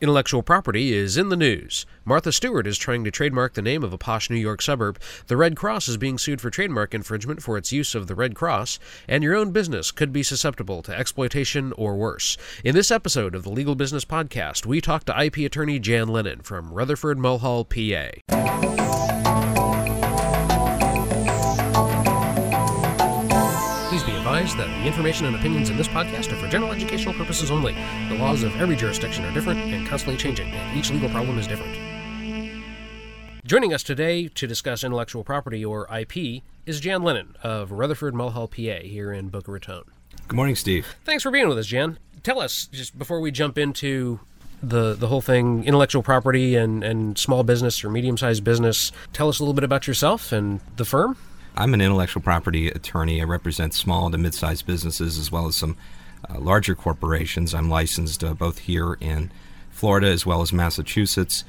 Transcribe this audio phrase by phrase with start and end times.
[0.00, 1.84] Intellectual property is in the news.
[2.04, 5.00] Martha Stewart is trying to trademark the name of a posh New York suburb.
[5.26, 8.36] The Red Cross is being sued for trademark infringement for its use of the Red
[8.36, 12.36] Cross, and your own business could be susceptible to exploitation or worse.
[12.62, 16.42] In this episode of the Legal Business Podcast, we talk to IP attorney Jhan Lennon
[16.42, 19.17] from Rutherford Mulhall, PA.
[24.56, 27.74] That the information and opinions in this podcast are for general educational purposes only.
[28.08, 31.46] The laws of every jurisdiction are different and constantly changing, and each legal problem is
[31.46, 31.76] different.
[33.44, 38.48] Joining us today to discuss intellectual property, or IP, is Jhan Lennon of Rutherford Mulhall,
[38.48, 39.84] PA, here in Boca Raton.
[40.26, 40.96] Good morning, Steve.
[41.04, 41.96] Thanks for being with us, Jhan.
[42.22, 44.20] Tell us, just before we jump into
[44.62, 49.28] the, the whole thing, intellectual property and, and small business or medium sized business, tell
[49.28, 51.16] us a little bit about yourself and the firm.
[51.58, 53.20] I'm an intellectual property attorney.
[53.20, 55.76] I represent small to mid sized businesses as well as some
[56.30, 57.52] uh, larger corporations.
[57.52, 59.32] I'm licensed uh, both here in
[59.72, 61.42] Florida as well as Massachusetts.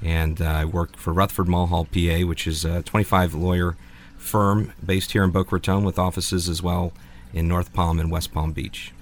[0.00, 3.76] And uh, I work for Rutherford Mulhall, PA, which is a 25 lawyer
[4.16, 6.92] firm based here in Boca Raton with offices as well
[7.32, 8.92] in North Palm and West Palm Beach.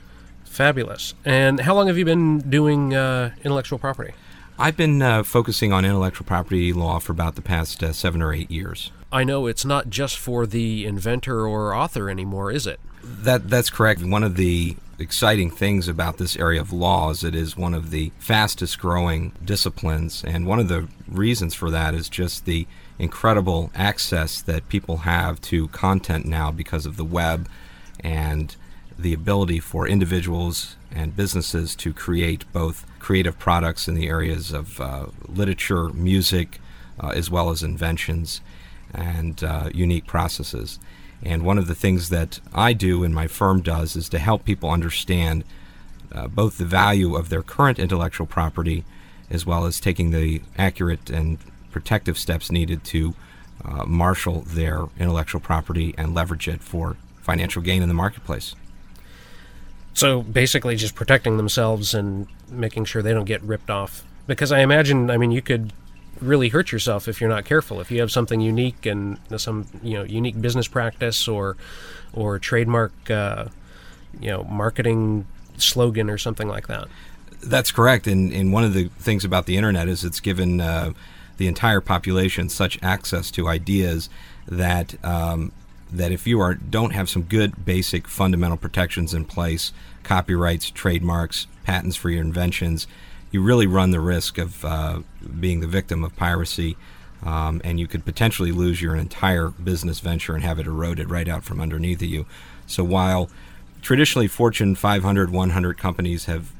[0.46, 1.12] Fabulous.
[1.22, 4.14] And how long have you been doing uh, intellectual property?
[4.58, 8.32] I've been uh, focusing on intellectual property law for about the past uh, seven or
[8.32, 8.90] eight years.
[9.12, 12.80] I know it's not just for the inventor or author anymore, is it?
[13.02, 14.02] That that's correct.
[14.02, 17.90] One of the exciting things about this area of law is it is one of
[17.90, 22.66] the fastest growing disciplines, and one of the reasons for that is just the
[22.98, 27.46] incredible access that people have to content now because of the web
[28.00, 28.56] and
[28.98, 34.80] the ability for individuals and businesses to create both creative products in the areas of
[34.80, 36.58] uh, literature, music,
[36.98, 38.40] uh, as well as inventions
[38.92, 40.80] and uh, unique processes.
[41.22, 44.44] And one of the things that I do and my firm does is to help
[44.44, 45.44] people understand
[46.10, 48.84] uh, both the value of their current intellectual property
[49.30, 51.38] as well as taking the accurate and
[51.70, 53.14] protective steps needed to
[53.64, 58.56] uh, marshal their intellectual property and leverage it for financial gain in the marketplace.
[59.94, 64.04] So basically, just protecting themselves and making sure they don't get ripped off.
[64.26, 65.72] Because I imagine, I mean, you could
[66.20, 67.80] really hurt yourself if you're not careful.
[67.80, 71.56] If you have something unique and some you know unique business practice or
[72.12, 73.46] or trademark uh,
[74.20, 75.26] you know marketing
[75.58, 76.88] slogan or something like that.
[77.42, 78.06] That's correct.
[78.06, 80.92] And, and one of the things about the internet is it's given uh,
[81.36, 84.08] the entire population such access to ideas
[84.48, 85.52] that um,
[85.92, 89.72] that if you are don't have some good basic fundamental protections in place,
[90.06, 92.86] copyrights, trademarks, patents for your inventions,
[93.32, 95.00] you really run the risk of uh,
[95.40, 96.76] being the victim of piracy.
[97.24, 101.28] Um, and you could potentially lose your entire business venture and have it eroded right
[101.28, 102.24] out from underneath of you.
[102.66, 103.28] So while
[103.82, 106.52] traditionally Fortune 500, 100 companies have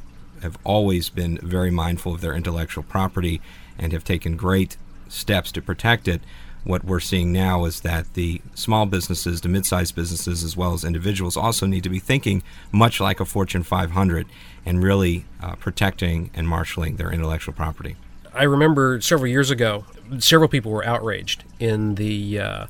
[0.43, 3.41] have always been very mindful of their intellectual property
[3.79, 4.77] and have taken great
[5.09, 6.21] steps to protect it,
[6.67, 10.85] what we're seeing now is that the small businesses, the mid-sized businesses, as well as
[10.85, 14.27] individuals, also need to be thinking much like a Fortune 500
[14.65, 17.95] and really uh, protecting and marshaling their intellectual property.
[18.35, 19.85] I remember several years ago,
[20.19, 22.67] several people were outraged in the uh,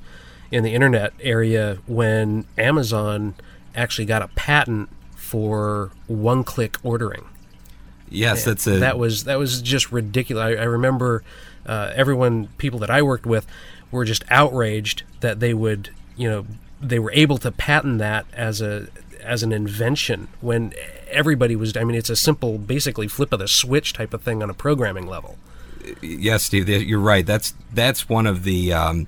[0.51, 3.35] in the internet area when Amazon
[3.75, 7.25] actually got a patent for one-click ordering.
[8.09, 10.43] Yes, that's a that was that was just ridiculous.
[10.43, 11.25] I, I remember
[11.67, 13.47] uh, everyone, people that I worked with,
[13.91, 16.47] were just outraged that they would, you know,
[16.81, 18.89] they were able to patent that as a
[19.23, 20.73] as an invention when
[21.09, 21.77] everybody was.
[21.77, 24.55] I mean, it's a simple, basically flip of the switch type of thing on a
[24.55, 25.37] programming level.
[26.01, 27.25] Yes, Steve, you're right.
[27.25, 28.73] That's that's one of the.
[28.73, 29.07] Um,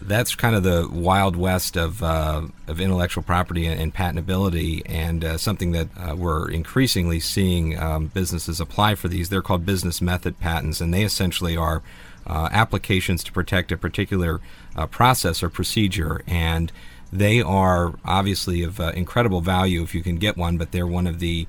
[0.00, 5.24] that's kind of the wild west of, uh, of intellectual property and, and patentability, and
[5.24, 9.28] uh, something that uh, we're increasingly seeing um, businesses apply for these.
[9.28, 11.82] They're called business method patents, and they essentially are
[12.28, 14.40] uh, applications to protect a particular
[14.76, 16.22] uh, process or procedure.
[16.26, 16.70] And
[17.12, 21.06] they are obviously of uh, incredible value if you can get one, but they're one
[21.06, 21.46] of the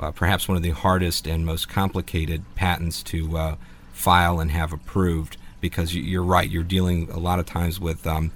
[0.00, 3.56] uh, perhaps one of the hardest and most complicated patents to uh,
[3.92, 8.06] file and have approved because you're right, you're dealing a lot of times with.
[8.06, 8.32] Um,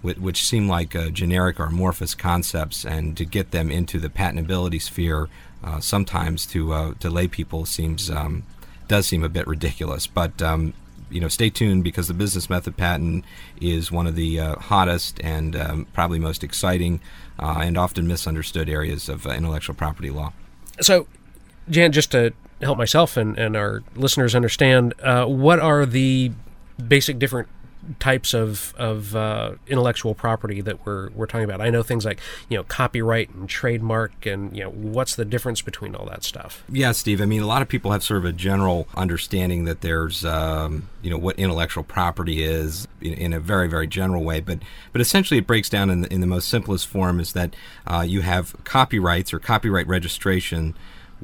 [0.00, 4.80] which seem like uh, generic or amorphous concepts, and to get them into the patentability
[4.80, 5.28] sphere,
[5.80, 8.44] sometimes to to lay people seems um,
[8.86, 10.06] does seem a bit ridiculous.
[10.06, 10.72] But um,
[11.10, 13.24] you know, stay tuned because the business method patent
[13.60, 17.00] is one of the uh, hottest and um, probably most exciting
[17.38, 20.32] uh, and often misunderstood areas of uh, intellectual property law.
[20.80, 21.06] So,
[21.70, 22.32] Jhan, just to
[22.62, 26.32] help myself and, and our listeners understand, uh, what are the
[26.86, 27.48] basic different
[27.98, 31.60] types of of uh, intellectual property that we're we're talking about?
[31.60, 35.62] I know things like you know copyright and trademark, and you know what's the difference
[35.62, 36.64] between all that stuff?
[36.68, 37.20] Yeah, Steve.
[37.20, 40.88] I mean, a lot of people have sort of a general understanding that there's um,
[41.02, 44.58] you know what intellectual property is in, in, a very very general way, but
[44.92, 47.54] but essentially it breaks down in the, in the most simplest form is that
[47.86, 50.74] uh, you have copyrights or copyright registration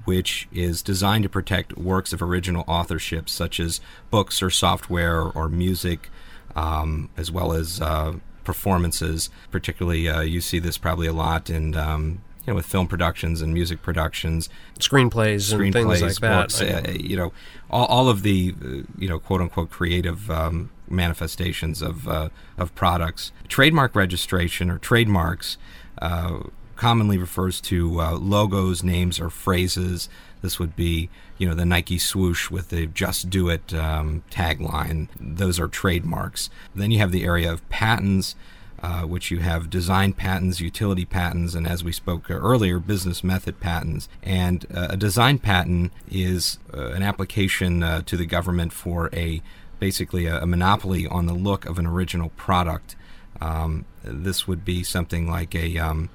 [0.04, 3.80] which is designed to protect works of original authorship, such as
[4.10, 6.10] books or software or music,
[6.56, 8.14] um, as well as uh,
[8.44, 9.30] performances.
[9.50, 13.42] Particularly, uh, you see this probably a lot in um, you know with film productions
[13.42, 14.48] and music productions,
[14.78, 16.88] screenplays, and things like books, that.
[16.88, 17.32] Uh, you know,
[17.70, 18.68] all, all of the uh,
[18.98, 20.30] you know quote unquote creative.
[20.30, 22.28] Um, manifestations of uh,
[22.58, 25.56] of products trademark registration or trademarks
[26.02, 26.40] uh,
[26.76, 30.08] commonly refers to uh, logos, names, or phrases.
[30.44, 31.08] This would be,
[31.38, 35.08] you know, the Nike swoosh with the "Just Do It" um, tagline.
[35.18, 36.50] Those are trademarks.
[36.74, 38.36] Then you have the area of patents,
[38.82, 43.58] uh, which you have design patents, utility patents, and as we spoke earlier, business method
[43.58, 44.06] patents.
[44.22, 49.40] And uh, a design patent is uh, an application uh, to the government for a
[49.80, 52.96] basically a, a, monopoly on the look of an original product.
[53.40, 56.10] Um, this would be something like a um,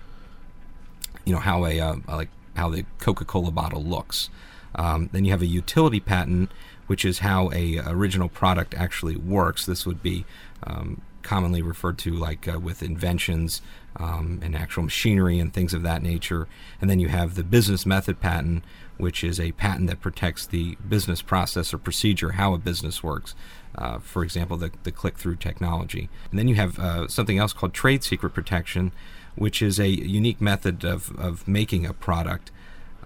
[1.25, 2.29] you know how a uh, like
[2.59, 4.29] how the Coca-Cola bottle looks.
[4.75, 6.51] Um, then you have a utility patent,
[6.88, 9.65] which is how a original product actually works.
[9.65, 10.25] This would be
[10.63, 13.61] um, commonly referred to like uh, with inventions
[13.97, 16.47] um, and actual machinery and things of that nature.
[16.79, 18.63] And then you have the business method patent,
[18.97, 23.35] which is a patent that protects the business process or procedure, how a business works.
[23.75, 26.09] Uh, for example, the, the click through technology.
[26.31, 28.91] And then you have uh, something else called trade secret protection,
[29.39, 32.51] which is a unique method of, of making a product.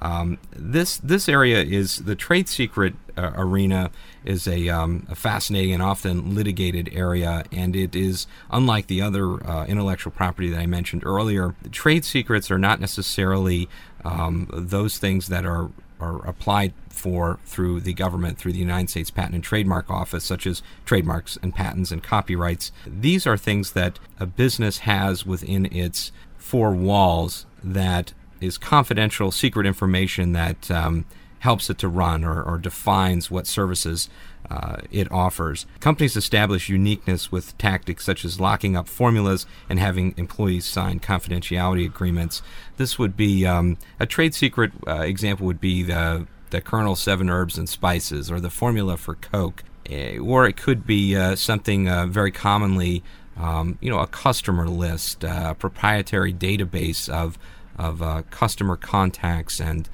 [0.01, 3.89] Um, this this area is the trade secret uh, arena
[4.25, 9.41] is a, um, a, fascinating and often litigated area, and it is unlike the other
[9.47, 11.55] uh, intellectual property that I mentioned earlier.
[11.71, 13.69] Trade secrets are not necessarily
[14.03, 15.69] um, those things that are
[16.01, 20.47] are applied for through the government, through the United States Patent and Trademark Office, such
[20.47, 22.71] as trademarks and patents and copyrights.
[22.87, 29.65] These are things that a business has within its four walls that is confidential, secret
[29.65, 31.03] information that um,
[31.39, 34.09] helps it to run or, or defines what services
[34.49, 35.65] uh, it offers.
[35.81, 41.85] Companies establish uniqueness with tactics such as locking up formulas and having employees sign confidentiality
[41.85, 42.41] agreements.
[42.77, 47.31] This would be um, a trade secret uh, example would be the the Colonel Seven
[47.31, 51.89] Herbs and Spices or the formula for Coke, uh, or it could be uh, something
[51.89, 53.03] uh, very commonly,
[53.35, 57.37] um, you know, a customer list, uh, a proprietary database of
[57.75, 59.89] of customer contacts and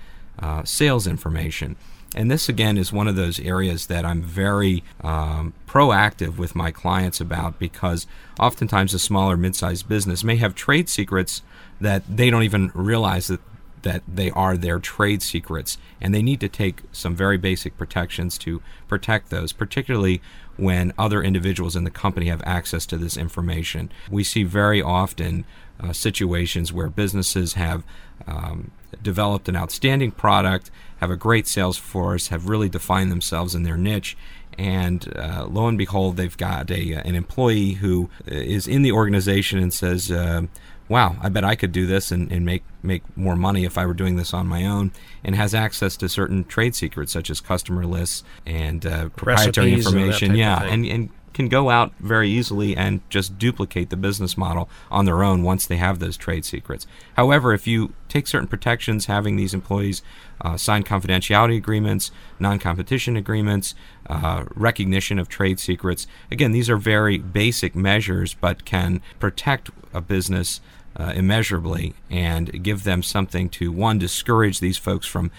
[0.66, 1.78] sales information.
[2.14, 6.72] And this, again, is one of those areas that I'm very um, proactive with my
[6.72, 8.06] clients about because
[8.38, 11.42] oftentimes a smaller, mid sized business may have trade secrets
[11.80, 13.40] that they don't even realize that,
[13.84, 15.78] that they are their trade secrets.
[16.02, 20.22] And they need to take some very basic protections to protect those, particularly
[20.58, 23.92] when other individuals in the company have access to this information.
[24.10, 25.46] We see very often
[25.80, 27.84] uh, situations where businesses have
[28.28, 28.72] um,
[29.02, 33.78] developed an outstanding product, have a great sales force, have really defined themselves in their
[33.78, 34.18] niche,
[34.58, 39.58] and uh, lo and behold, they've got a an employee who is in the organization
[39.58, 40.42] and says, uh,
[40.90, 43.86] "Wow, I bet I could do this and, and make make more money if I
[43.86, 44.92] were doing this on my own,"
[45.24, 49.86] and has access to certain trade secrets such as customer lists and uh, proprietary Recipes
[49.86, 50.36] information.
[50.36, 51.10] yeah, and and
[51.40, 55.66] can go out very easily and just duplicate the business model on their own once
[55.66, 56.86] they have those trade secrets.
[57.14, 60.02] However, if you take certain protections, having these employees
[60.42, 63.76] uh, sign confidentiality agreements, non competition agreements,
[64.10, 70.02] uh, recognition of trade secrets, again, these are very basic measures but can protect a
[70.02, 70.60] business
[70.96, 75.32] uh, immeasurably and give them something to, one, discourage these folks from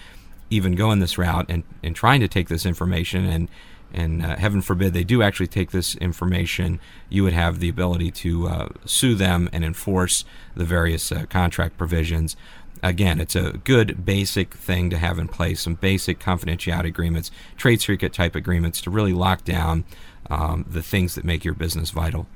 [0.49, 3.49] even going this route and, and trying to take this information and
[3.93, 6.79] and uh, heaven forbid they do actually take this information,
[7.09, 10.23] you would have the ability to uh, sue them and enforce
[10.55, 12.35] the various uh, contract provisions.
[12.81, 17.81] Again, it's a good basic thing to have in place some basic confidentiality agreements, trade
[17.81, 19.83] secret type agreements to really lock down
[20.29, 22.27] um, the things that make your business vital.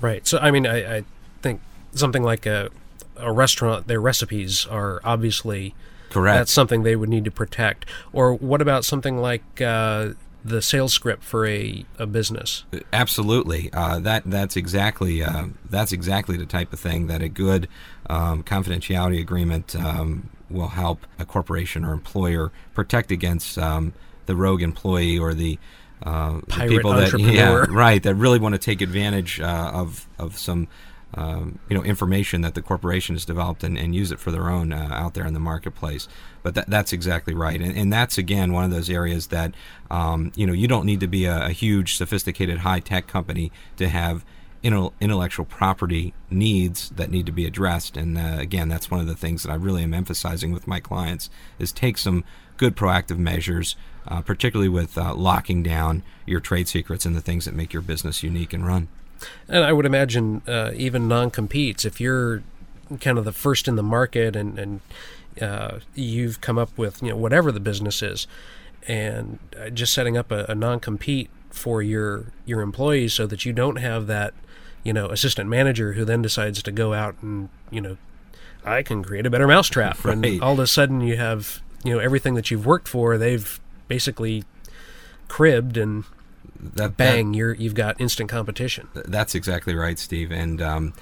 [0.00, 0.26] Right.
[0.26, 1.04] So, I mean, I, I
[1.40, 1.60] think
[1.94, 2.70] something like a,
[3.16, 5.74] a restaurant, their recipes are obviously
[6.10, 6.38] Correct.
[6.38, 7.86] That's something they would need to protect.
[8.12, 10.10] Or what about something like uh,
[10.44, 12.64] the sales script for a, a business.
[12.92, 17.66] Absolutely, uh, that that's exactly uh, that's exactly the type of thing that a good
[18.10, 23.94] um, confidentiality agreement um, will help a corporation or employer protect against um,
[24.26, 25.58] the rogue employee or the
[26.02, 27.32] uh, Pirate people that entrepreneur.
[27.32, 30.68] yeah right that really want to take advantage uh, of of some
[31.14, 34.50] um, you know information that the corporation has developed and, and use it for their
[34.50, 36.08] own uh, out there in the marketplace.
[36.42, 39.54] But that, that's exactly right, and, and that's again one of those areas that
[39.90, 43.52] um, you know you don't need to be a, a huge, sophisticated, high tech company
[43.76, 44.24] to have
[44.64, 47.98] intellectual property needs that need to be addressed.
[47.98, 50.80] And uh, again, that's one of the things that I really am emphasizing with my
[50.80, 51.28] clients
[51.58, 52.24] is take some
[52.56, 53.76] good proactive measures,
[54.08, 57.82] uh, particularly with uh, locking down your trade secrets and the things that make your
[57.82, 58.88] business unique and run.
[59.48, 62.42] And I would imagine uh, even non-competes, if you're
[63.00, 64.80] kind of the first in the market and, and
[65.40, 68.26] uh, you've come up with you know whatever the business is,
[68.86, 73.52] and uh, just setting up a, a non-compete for your your employees so that you
[73.52, 74.34] don't have that
[74.82, 77.96] you know assistant manager who then decides to go out and you know
[78.64, 80.24] I can create a better mousetrap Right.
[80.24, 83.60] and all of a sudden you have you know everything that you've worked for they've
[83.88, 84.44] basically
[85.28, 86.04] cribbed and
[86.74, 88.88] That, bang you're you've got instant competition.
[88.94, 90.30] that's exactly right, Steve.
[90.30, 90.94] And um,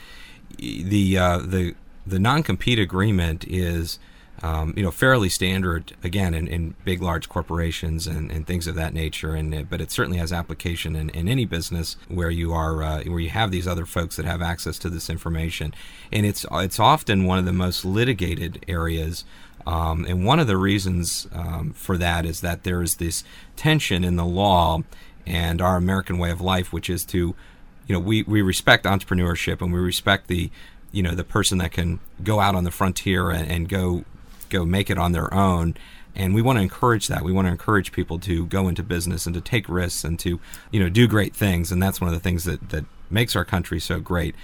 [0.58, 1.74] the uh, the
[2.06, 3.98] the non compete agreement is.
[4.44, 8.74] Um, you know, fairly standard again in, in big, large corporations and, and things of
[8.74, 9.36] that nature.
[9.36, 13.20] And but it certainly has application in, in any business where you are uh, where
[13.20, 15.72] you have these other folks that have access to this information.
[16.10, 19.24] And it's it's often one of the most litigated areas
[19.66, 23.24] um, and one of the reasons um, for that is that there is this
[23.56, 24.82] tension in the law
[25.26, 27.18] and our American way of life, which is to,
[27.86, 30.50] you know, we, we respect entrepreneurship and we respect the,
[30.90, 34.04] you know, the person that can go out on the frontier and, and go
[34.50, 35.74] go make it on their own.
[36.14, 37.24] And we want to encourage that.
[37.24, 40.38] We want to encourage people to go into business and to take risks and to,
[40.70, 41.72] you know, do great things.
[41.72, 44.34] And that's one of the things that, that makes our country so great.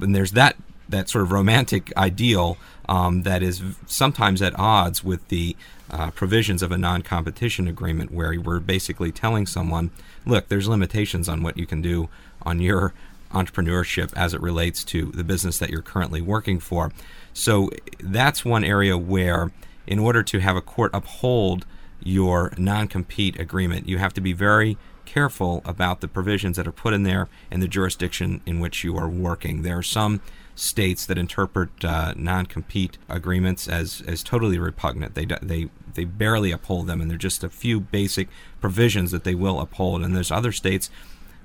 [0.00, 0.56] And there's that
[0.92, 2.56] that sort of romantic ideal
[2.88, 5.56] um, that is sometimes at odds with the
[5.90, 9.90] uh, provisions of a non-competition agreement, where we're basically telling someone,
[10.24, 12.08] "Look, there's limitations on what you can do
[12.42, 12.94] on your
[13.32, 16.92] entrepreneurship as it relates to the business that you're currently working for."
[17.32, 19.50] So that's one area where,
[19.86, 21.66] in order to have a court uphold
[22.04, 26.94] your non-compete agreement, you have to be very careful about the provisions that are put
[26.94, 29.62] in there and the jurisdiction in which you are working.
[29.62, 30.20] There are some
[30.62, 35.14] states that interpret uh, non-compete agreements as, as totally repugnant.
[35.14, 38.28] They, they they barely uphold them, and they're just a few basic
[38.60, 40.02] provisions that they will uphold.
[40.02, 40.88] And there's other states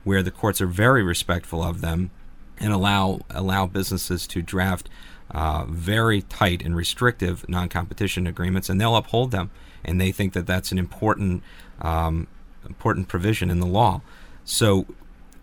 [0.04, 2.12] where the courts are very respectful of them
[2.60, 4.88] and allow allow businesses to draft
[5.32, 9.50] uh, very tight and restrictive non-competition agreements, and they'll uphold them.
[9.84, 11.44] And they think that that's an important
[11.82, 12.28] um,
[12.70, 14.02] important provision in the law.
[14.46, 14.86] So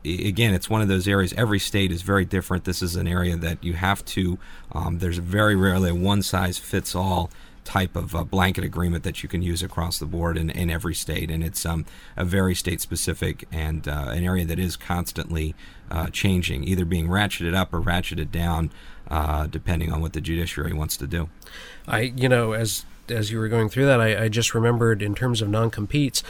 [0.04, 1.32] again, it's one of those areas.
[1.34, 2.64] Every state is very different.
[2.64, 4.38] This is an area that you have to.
[4.73, 7.30] Um, there's very rarely a one size fits all
[7.64, 10.94] type of uh, blanket agreement that you can use across the board in, in every
[10.94, 15.54] state, and it's um, a very state specific and uh, an area that is constantly
[15.90, 18.70] uh, changing, either being ratcheted up or ratcheted down,
[19.08, 21.28] uh, depending on what the judiciary wants to do.
[21.88, 25.14] I, you know, as as you were going through that, I, I just remembered in
[25.14, 26.23] terms of non competes,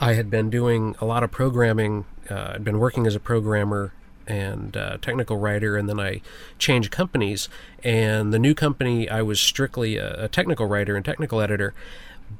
[0.00, 2.04] I had been doing a lot of programming.
[2.30, 3.92] Uh, I'd been working as a programmer
[4.28, 6.20] and uh, technical writer, and then I
[6.58, 7.48] changed companies.
[7.82, 11.74] And the new company, I was strictly a, a technical writer and technical editor,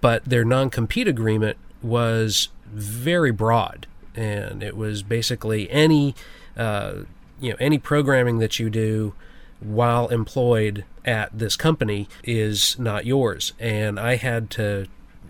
[0.01, 6.15] but their non compete agreement was very broad, and it was basically any,
[6.57, 7.05] uh,
[7.41, 9.15] you know, any programming that you do
[9.61, 13.55] while employed at this company is not yours.
[13.59, 14.87] And I had to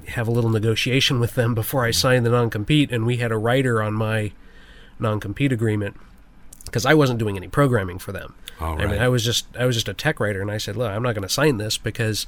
[0.08, 3.30] have a little negotiation with them before I signed the non compete, and we had
[3.30, 4.32] a writer on my
[5.00, 5.96] non compete agreement
[6.64, 8.34] because I wasn't doing any programming for them.
[8.60, 8.98] All I mean.
[8.98, 11.14] I was just I was just a tech writer, and I said, look, I'm not
[11.14, 12.26] going to sign this because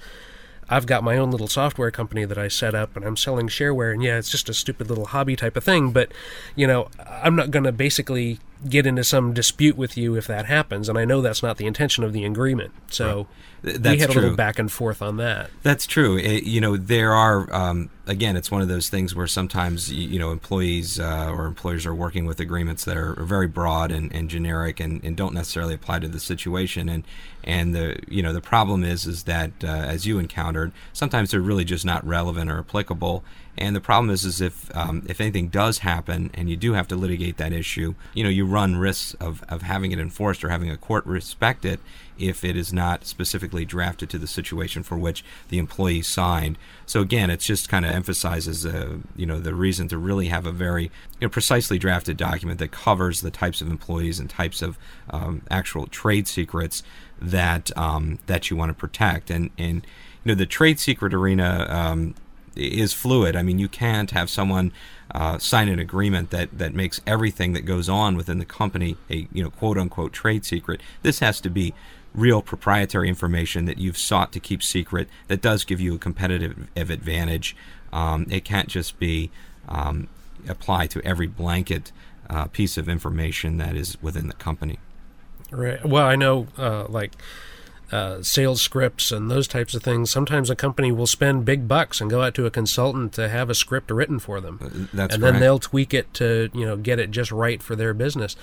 [0.69, 3.93] I've got my own little software company that I set up, and I'm selling shareware,
[3.93, 6.13] and yeah, it's just a stupid little hobby type of thing, but
[6.55, 10.47] you know, I'm not going to basically get into some dispute with you if that
[10.47, 12.73] happens, and I know that's not the intention of the agreement.
[12.91, 13.27] So
[13.65, 15.51] Th- we had a little back and forth on that.
[15.63, 16.17] That's true.
[16.17, 20.19] It, you know, there are um, again, it's one of those things where sometimes you
[20.19, 24.29] know employees uh, or employers are working with agreements that are very broad and, and
[24.29, 26.89] generic and, and don't necessarily apply to the situation.
[26.89, 27.05] And
[27.45, 31.41] and the you know the problem is is that uh, as you encountered, sometimes they're
[31.41, 33.23] really just not relevant or applicable.
[33.57, 36.89] And the problem is is if um, if anything does happen and you do have
[36.89, 40.49] to litigate that issue, you know, you run risks of, of having it enforced or
[40.49, 41.79] having a court respect it
[42.21, 46.59] if it is not specifically drafted to the situation for which the employee signed.
[46.87, 50.47] So again, it's just kind of emphasizes, uh, you know, the reason to really have
[50.47, 50.91] a very you
[51.23, 54.79] know, precisely drafted document that covers the types of employees and types of
[55.11, 56.83] um, actual trade secrets
[57.21, 59.31] that um, that you want to protect.
[59.31, 59.87] And and
[60.25, 61.67] you know, the trade secret arena.
[61.69, 62.15] Um,
[62.57, 63.37] is fluid.
[63.37, 64.73] I mean, you can't have someone
[65.15, 69.29] uh, sign an agreement that, that makes everything that goes on within the company a
[69.33, 70.81] you know quote unquote trade secret.
[71.03, 71.75] This has to be
[72.15, 76.69] real proprietary information that you've sought to keep secret that does give you a competitive
[76.77, 77.57] advantage.
[77.93, 79.31] Um, it can't just be
[79.69, 80.09] um,
[80.49, 81.93] applied to every blanket
[82.29, 84.79] uh, piece of information that is within the company.
[85.51, 85.85] Right.
[85.85, 87.15] Well, I know, uh, like
[87.93, 90.11] uh, sales scripts and those types of things.
[90.11, 93.51] Sometimes a company will spend big bucks and go out to a consultant to have
[93.51, 96.77] a script written for them, uh, That's and then they'll tweak it to you know
[96.77, 98.37] get it just right for their business.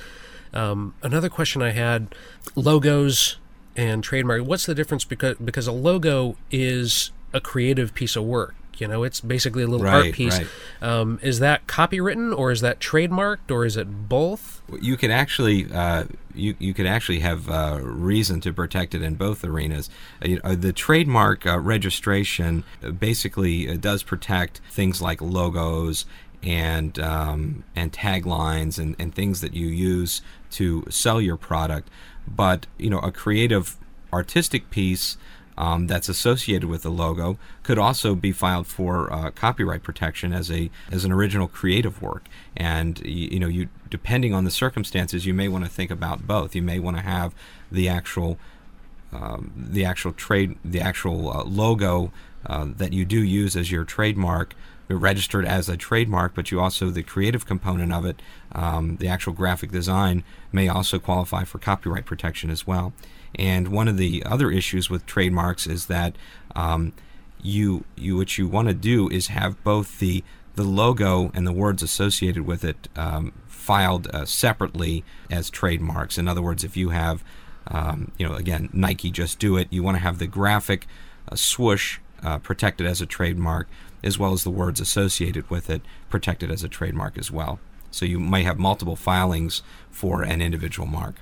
[0.54, 2.14] Um, another question I had:
[2.56, 3.38] logos
[3.78, 4.44] and trademark.
[4.44, 5.06] What's the difference?
[5.06, 8.56] Because because a logo is a creative piece of work.
[8.78, 10.38] You know, it's basically a little Right, art piece.
[10.38, 10.48] right.
[10.84, 14.62] Um, is that copywritten or is that trademarked or is it both?
[14.82, 16.04] you could actually uh,
[16.36, 19.90] you you could actually have uh, reason to protect it in both arenas.
[20.24, 26.06] Uh, you know, the trademark uh, registration uh, basically uh, does protect things like logos
[26.44, 31.90] and um, and taglines and, and things that you use to sell your product.
[32.28, 33.78] But you know, a creative
[34.14, 35.18] artistic piece
[35.58, 40.52] um, that's associated with the logo could also be filed for uh, copyright protection as
[40.52, 42.28] a as an original creative work.
[42.56, 46.28] And you, you know, you depending on the circumstances, you may want to think about
[46.28, 46.56] both.
[46.56, 47.34] You may want to have
[47.72, 48.38] the actual
[49.12, 52.12] um, the actual trade the actual uh, logo
[52.46, 54.54] uh, that you do use as your trademark
[54.96, 58.22] registered as a trademark, but you also the creative component of it,
[58.54, 62.94] um, the actual graphic design, may also qualify for copyright protection as well.
[63.36, 66.16] And one of the other issues with trademarks is that
[66.56, 66.94] um,
[67.42, 70.24] you you what you want to do is have both the
[70.56, 76.18] the logo and the words associated with it um, filed uh, separately as trademarks.
[76.18, 77.24] In other words, if you have
[77.68, 80.88] um, you know again Nike Just Do It, you want to have the graphic
[81.30, 83.68] uh, swoosh uh, protected as a trademark,
[84.04, 87.60] as well as the words associated with it protected as a trademark as well.
[87.92, 91.16] So you might have multiple filings for an individual mark.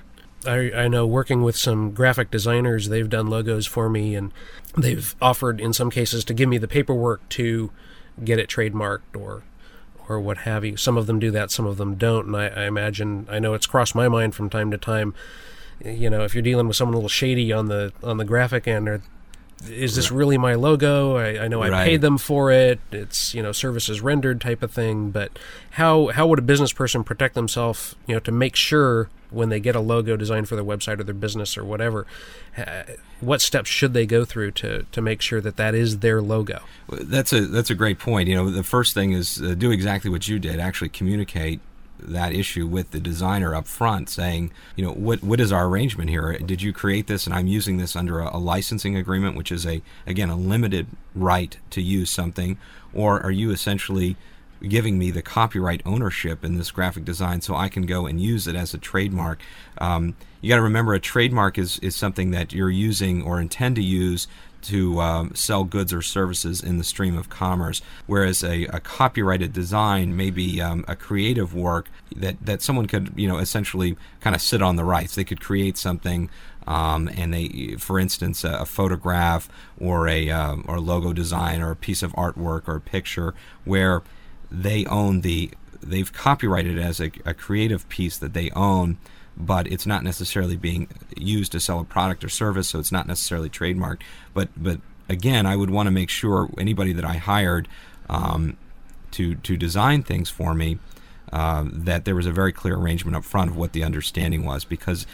[0.44, 4.32] I, I know working with some graphic designers, they've done logos for me, and
[4.76, 7.70] they've offered in some cases to give me the paperwork to
[8.22, 9.42] get it trademarked or
[10.08, 10.76] or what have you.
[10.76, 13.54] Some of them do that, some of them don't, and I, I imagine I know
[13.54, 15.14] it's crossed my mind from time to time.
[15.84, 18.68] You know, if you're dealing with someone a little shady on the on the graphic
[18.68, 19.02] end, or
[19.70, 21.16] is this really my logo?
[21.16, 21.84] I, I know I Right.
[21.84, 22.78] paid them for it.
[22.92, 25.10] It's you know services rendered type of thing.
[25.10, 25.38] But
[25.70, 27.94] how how would a business person protect themselves?
[28.06, 31.04] You know, to make sure when they get a logo designed for their website or
[31.04, 32.06] their business or whatever,
[32.56, 32.82] uh,
[33.20, 36.60] what steps should they go through to to make sure that that is their logo?
[36.90, 38.28] That's a that's a great point.
[38.28, 40.60] You know, the first thing is uh, do exactly what you did.
[40.60, 41.60] Actually, communicate
[41.98, 46.10] that issue with the designer up front, saying, you know, what what is our arrangement
[46.10, 46.38] here?
[46.38, 49.66] Did you create this, and I'm using this under a, a licensing agreement, which is
[49.66, 52.58] a again a limited right to use something,
[52.92, 54.16] or are you essentially
[54.68, 58.46] giving me the copyright ownership in this graphic design so I can go and use
[58.46, 59.40] it as a trademark.
[59.78, 63.76] Um, you got to remember a trademark is, is something that you're using or intend
[63.76, 64.26] to use
[64.62, 69.52] to um, sell goods or services in the stream of commerce, whereas a, a copyrighted
[69.52, 74.34] design may be um, a creative work that, that someone could, you know, essentially kind
[74.34, 75.14] of sit on the rights.
[75.14, 76.28] They could create something
[76.66, 81.70] um, and they, for instance, a, a photograph or a um, or logo design or
[81.70, 84.02] a piece of artwork or a picture where
[84.50, 85.50] they own the
[85.82, 88.98] they've copyrighted as a, a creative piece that they own
[89.36, 93.06] but it's not necessarily being used to sell a product or service so it's not
[93.06, 94.00] necessarily trademarked.
[94.34, 97.68] But but again i would want to make sure anybody that i hired
[98.08, 98.56] um,
[99.10, 100.78] to to design things for me
[101.32, 104.64] uh, that there was a very clear arrangement up front of what the understanding was
[104.64, 105.06] because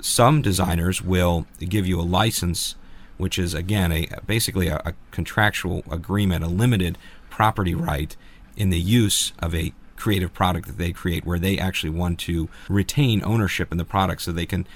[0.00, 2.76] some designers will give you a license
[3.16, 6.98] which is again a basically a, a contractual agreement a limited
[7.30, 8.16] property right
[8.56, 12.48] in the use of a creative product that they create where they actually want to
[12.68, 14.66] retain ownership in the product so they can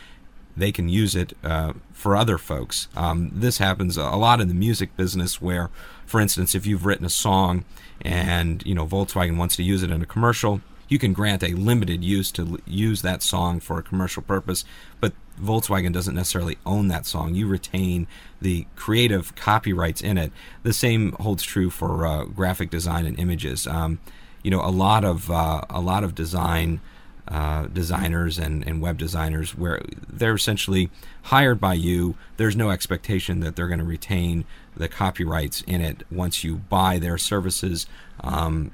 [0.56, 2.88] they can use it uh, for other folks.
[2.96, 5.70] Um, this happens a lot in the music business, where,
[6.06, 7.64] for instance, if you've written a song
[8.02, 11.54] and you know Volkswagen wants to use it in a commercial, you can grant a
[11.54, 14.64] limited use to l- use that song for a commercial purpose,
[15.00, 17.35] but Volkswagen doesn't necessarily own that song.
[17.35, 18.06] You retain
[18.40, 20.33] the creative copyrights in it.
[20.62, 23.66] The same holds true for uh, graphic design and images.
[23.66, 24.00] Um,
[24.42, 26.81] you know, a lot of uh, a lot of design
[27.31, 30.90] uh, designers and, and web designers where they're essentially
[31.24, 32.16] hired by you.
[32.38, 34.44] There's no expectation that they're going to retain
[34.76, 37.87] the copyrights in it once you buy their services.
[38.20, 38.72] Um,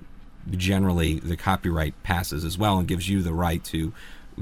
[0.50, 3.92] generally, the copyright passes as well and gives you the right to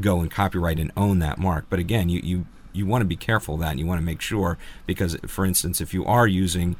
[0.00, 1.66] go and copyright and own that mark.
[1.68, 4.04] But again, you, you, you want to be careful of that and you want to
[4.04, 6.76] make sure because, for instance, if you are using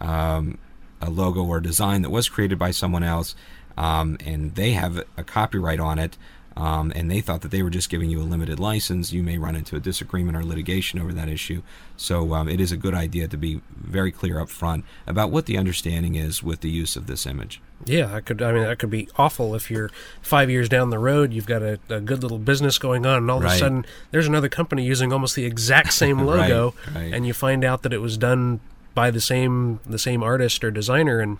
[0.00, 0.58] um,
[1.02, 3.34] a logo or a design that was created by someone else,
[3.80, 6.16] um, and they have a copyright on it.
[6.56, 9.38] Um, and they thought that they were just giving you a limited license, you may
[9.38, 11.62] run into a disagreement or litigation over that issue.
[11.96, 15.46] So um, it is a good idea to be very clear up front about what
[15.46, 17.62] the understanding is with the use of this image.
[17.86, 18.42] Yeah, I could.
[18.42, 19.90] I mean, that could be awful if you're
[20.20, 23.30] five years down the road, you've got a, a good little business going on, and
[23.30, 27.14] all of a sudden there's another company using almost the exact same logo, Right, right.
[27.14, 28.60] and you find out that it was done
[28.94, 31.38] by the same the same artist or designer, and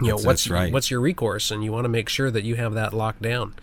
[0.00, 0.72] you know That's- what's that's right.
[0.72, 3.54] what's your recourse, and you want to make sure that you have that locked down.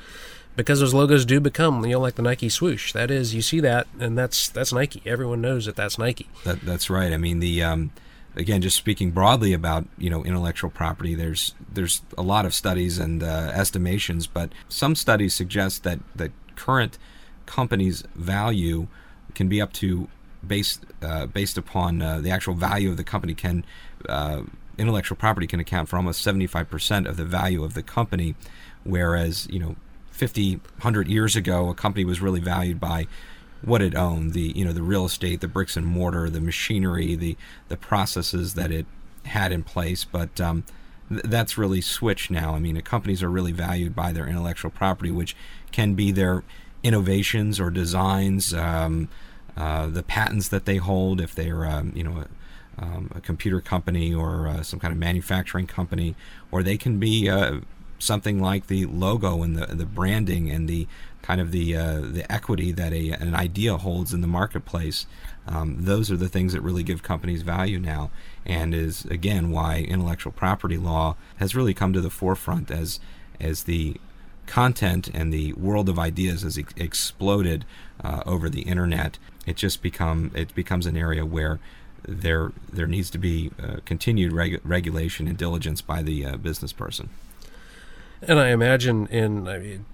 [0.56, 2.92] Because those logos do become, you know, like the Nike swoosh.
[2.92, 5.04] That is, you see that, and that's that's Nike.
[5.06, 6.28] Everyone knows that that's Nike.
[6.46, 7.14] That, that's right.
[7.14, 7.92] I mean, the um,
[8.36, 12.98] again, just speaking broadly about you know intellectual property, there's there's a lot of studies
[12.98, 16.98] and uh, estimations, but some studies suggest that that current
[17.46, 18.88] companies' value
[19.36, 20.08] can be up to
[20.46, 23.64] based uh, based upon uh, the actual value of the company can
[24.10, 24.42] uh,
[24.78, 28.36] intellectual property can account for almost 75% of the value of the company
[28.84, 29.76] whereas you know
[30.12, 33.08] 50 100 years ago a company was really valued by
[33.62, 37.16] what it owned the you know the real estate the bricks and mortar the machinery
[37.16, 37.36] the
[37.70, 38.86] the processes that it
[39.28, 40.04] had in place.
[40.04, 40.64] But um,
[41.10, 42.56] th- that's really switched now.
[42.56, 45.36] I mean companies are really valued by their intellectual property which
[45.72, 46.44] can be their
[46.84, 49.10] innovations or designs um,
[49.56, 52.26] uh, the patents that they hold if they're um, you know
[52.78, 56.16] um, a computer company or uh, some kind of manufacturing company
[56.52, 57.60] or they can be uh,
[58.00, 60.88] something like the logo and the the branding and the
[61.22, 65.06] kind of the uh, the equity that a an idea holds in the marketplace.
[65.48, 68.12] Um, those are the things that really give companies value now,
[68.46, 73.00] and is again why intellectual property law has really come to the forefront as
[73.40, 74.00] as the
[74.46, 77.66] content and the world of ideas has ex- exploded
[78.02, 79.18] uh, over the internet.
[79.46, 81.60] It just become it becomes an area where
[82.04, 86.74] there there needs to be uh, continued regu- regulation and diligence by the uh, business
[86.74, 87.10] person.
[88.22, 89.86] And I imagine in I mean,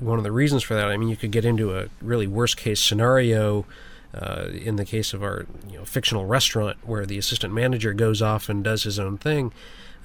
[0.00, 2.56] one of the reasons for that, I mean, you could get into a really worst
[2.56, 3.66] case scenario
[4.14, 8.22] uh, in the case of our you know, fictional restaurant where the assistant manager goes
[8.22, 9.52] off and does his own thing.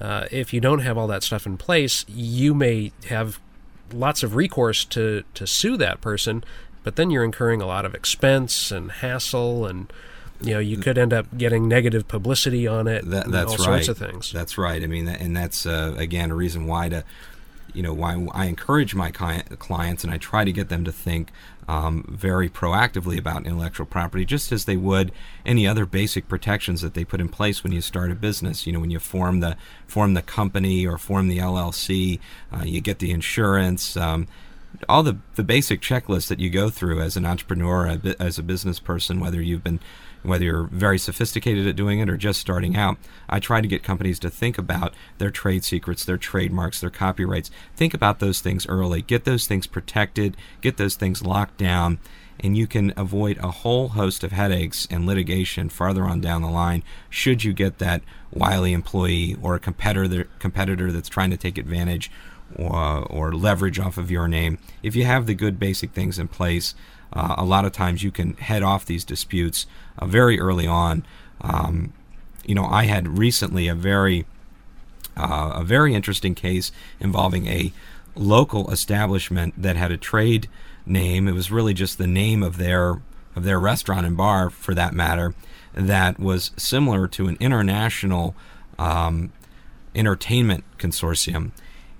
[0.00, 3.38] Uh, if you don't have all that stuff in place, you may have
[3.92, 6.42] lots of recourse to, to sue that person,
[6.82, 9.92] but then you're incurring a lot of expense and hassle and
[10.42, 13.84] you know you could end up getting negative publicity on it That, that's all right.
[13.84, 14.82] sorts of things That's right.
[14.82, 17.04] I mean, and that's uh, again a reason why to,
[17.74, 21.30] you know, why I encourage my clients and I try to get them to think
[21.68, 25.12] um, very proactively about intellectual property, just as they would
[25.46, 28.66] any other basic protections that they put in place when you start a business.
[28.66, 32.18] You know, when you form the form the company or form the LLC,
[32.52, 33.96] uh, you get the insurance.
[33.96, 34.26] Um,
[34.88, 38.78] all the, the basic checklists that you go through as an entrepreneur, as a business
[38.78, 39.80] person, whether you've been
[40.22, 43.82] whether you're very sophisticated at doing it or just starting out, I try to get
[43.82, 47.50] companies to think about their trade secrets, their trademarks, their copyrights.
[47.74, 49.02] Think about those things early.
[49.02, 51.98] Get those things protected, get those things locked down,
[52.38, 56.50] and you can avoid a whole host of headaches and litigation farther on down the
[56.50, 58.02] line should you get that
[58.32, 62.10] wily employee or a competitor competitor that's trying to take advantage
[62.56, 64.58] or, or leverage off of your name.
[64.82, 66.74] If you have the good basic things in place,
[67.12, 69.66] uh, a lot of times you can head off these disputes
[69.98, 71.04] uh, very early on.
[71.40, 71.92] Um,
[72.44, 74.26] you know, I had recently a very
[75.16, 77.72] uh, a very interesting case involving a
[78.14, 80.48] local establishment that had a trade
[80.86, 81.28] name.
[81.28, 83.02] It was really just the name of their
[83.36, 85.34] of their restaurant and bar, for that matter,
[85.72, 88.34] that was similar to an international
[88.78, 89.32] um,
[89.94, 91.52] entertainment consortium,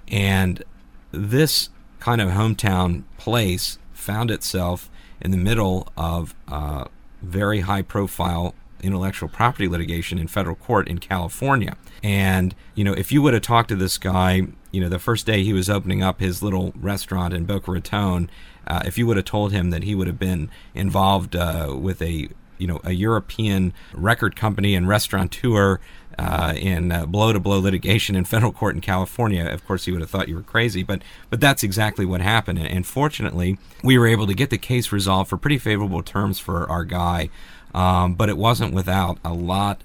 [0.09, 0.64] and
[1.12, 1.68] this
[2.01, 4.89] kind of hometown place found itself
[5.20, 6.85] in the middle of uh,
[7.22, 11.76] very high profile intellectual property litigation in federal court in California.
[12.02, 15.26] And, you know, if you would have talked to this guy, you know, the first
[15.26, 18.30] day he was opening up his little restaurant in Boca Raton,
[18.66, 22.00] uh, if you would have told him that he would have been involved uh, with
[22.00, 22.28] a,
[22.59, 25.78] you know, a European record company and restaurateur
[26.20, 30.02] uh, in blow to blow litigation in federal court in California, of course, he would
[30.02, 30.83] have thought you were crazy.
[30.83, 32.59] But but that's exactly what happened.
[32.59, 36.68] And, fortunately, we were able to get the case resolved for pretty favorable terms for
[36.68, 37.30] our guy.
[37.74, 39.80] Um, but it wasn't without a lot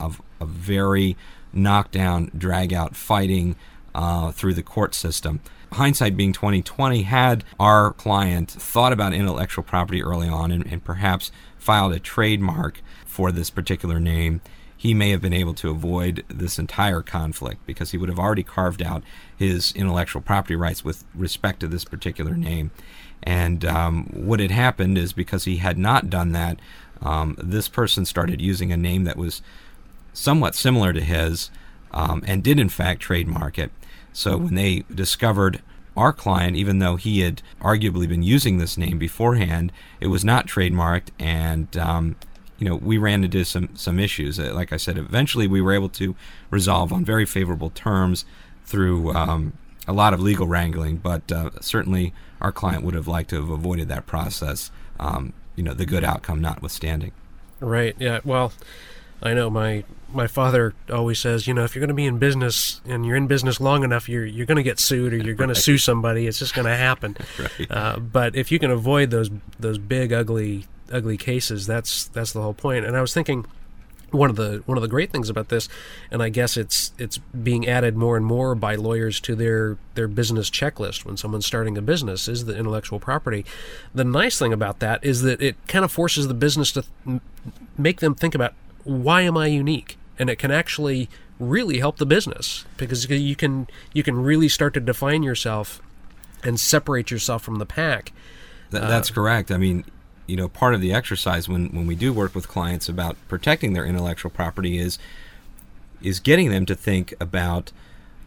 [0.00, 1.16] of, of very
[1.52, 3.56] knockdown, drag out fighting
[3.94, 5.40] uh, through the court system.
[5.72, 11.30] Hindsight being 2020, had our client thought about intellectual property early on and, and perhaps
[11.58, 14.40] filed a trademark for this particular name,
[14.76, 18.42] he may have been able to avoid this entire conflict because he would have already
[18.42, 19.02] carved out
[19.36, 22.70] his intellectual property rights with respect to this particular name.
[23.22, 26.58] And um, what had happened is because he had not done that,
[27.00, 29.42] um, this person started using a name that was
[30.12, 31.50] somewhat similar to his.
[31.96, 33.70] um, and did in fact trademark it.
[34.12, 35.62] So when they discovered
[35.96, 40.46] our client, even though he had arguably been using this name beforehand, it was not
[40.46, 42.16] trademarked, and um,
[42.58, 44.38] you know we ran into some some issues.
[44.38, 46.14] Uh, like I said, eventually we were able to
[46.50, 48.24] resolve on very favorable terms
[48.64, 49.52] through um,
[49.86, 53.50] a lot of legal wrangling, but uh, certainly our client would have liked to have
[53.50, 54.70] avoided that process.
[54.98, 57.12] Um, you know, the good outcome notwithstanding.
[57.60, 57.96] Right.
[57.98, 58.20] Yeah.
[58.24, 58.52] Well,
[59.22, 62.18] I know my my father always says, you know, if you're going to be in
[62.18, 65.34] business and you're in business long enough, you're you're going to get sued or you're
[65.34, 65.56] going right.
[65.56, 66.26] to sue somebody.
[66.26, 67.16] It's just going to happen.
[67.38, 67.70] right.
[67.70, 72.42] uh, but if you can avoid those those big ugly ugly cases, that's that's the
[72.42, 72.84] whole point.
[72.84, 73.46] And I was thinking
[74.10, 75.68] one of the one of the great things about this,
[76.10, 80.08] and I guess it's it's being added more and more by lawyers to their their
[80.08, 83.44] business checklist when someone's starting a business is the intellectual property.
[83.94, 87.20] The nice thing about that is that it kind of forces the business to th-
[87.76, 92.06] make them think about why am I unique, and it can actually really help the
[92.06, 95.82] business because you can you can really start to define yourself
[96.42, 98.12] and separate yourself from the pack.
[98.70, 99.50] that's uh, correct.
[99.50, 99.84] I mean,
[100.26, 103.72] you know, part of the exercise when, when we do work with clients about protecting
[103.72, 104.98] their intellectual property is
[106.02, 107.72] is getting them to think about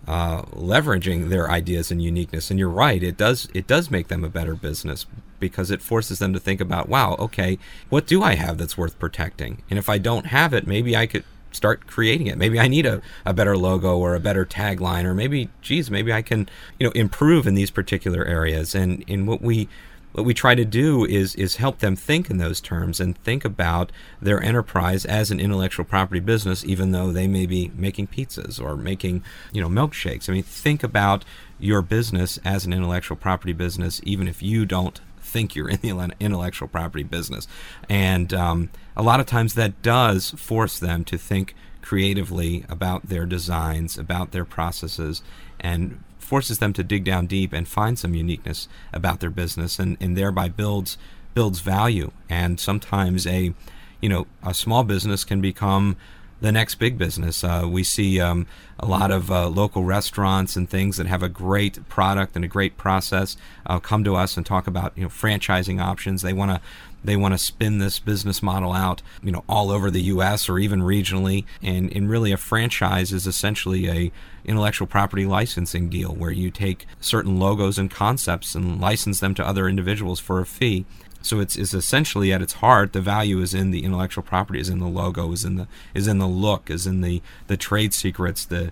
[0.07, 2.49] uh, leveraging their ideas and uniqueness.
[2.49, 5.05] And you're right; it does it does make them a better business
[5.39, 7.57] because it forces them to think about, wow, okay,
[7.89, 9.63] what do I have that's worth protecting?
[9.69, 12.38] And if I don't have it, maybe I could start creating it.
[12.38, 16.13] Maybe I need a, a better logo or a better tagline, or maybe, geez, maybe
[16.13, 18.75] I can, you know, improve in these particular areas.
[18.75, 19.67] And in what we
[20.11, 23.45] what we try to do is is help them think in those terms and think
[23.45, 23.91] about
[24.21, 28.75] their enterprise as an intellectual property business even though they may be making pizzas or
[28.75, 30.29] making you know milkshakes.
[30.29, 31.25] I mean think about
[31.59, 36.11] your business as an intellectual property business even if you don't think you're in the
[36.19, 37.47] intellectual property business.
[37.87, 41.55] And um, a lot of times that does force them to think
[41.89, 45.23] creatively about their designs about their processes
[45.60, 49.97] and forces them to dig down deep and find some uniqueness about their business and,
[49.99, 50.99] and thereby builds
[51.34, 53.56] builds value and sometimes a
[54.02, 55.97] you know a small business can become
[56.41, 57.43] the next big business.
[57.43, 58.47] Uh, we see um,
[58.80, 62.47] a lot of uh, local restaurants and things that have a great product and a
[62.47, 66.21] great process uh, come to us and talk about you know franchising options.
[66.21, 66.62] They want to
[67.03, 70.49] they want to spin this business model out, you know, all over the U.S.
[70.49, 71.45] or even regionally.
[71.62, 74.12] And, and really, a franchise is essentially a
[74.45, 79.47] intellectual property licensing deal where you take certain logos and concepts and license them to
[79.47, 80.85] other individuals for a fee.
[81.21, 84.69] So it's, it's essentially at its heart the value is in the intellectual property, is
[84.69, 87.93] in the logo, is in the is in the look, is in the the trade
[87.93, 88.71] secrets, the